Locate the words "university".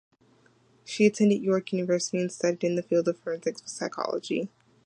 1.73-2.17